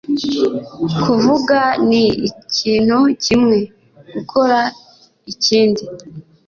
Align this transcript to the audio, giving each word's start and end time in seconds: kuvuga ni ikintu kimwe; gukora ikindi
kuvuga 1.03 1.59
ni 1.87 2.03
ikintu 2.29 2.97
kimwe; 3.23 3.57
gukora 4.13 4.59
ikindi 5.31 5.83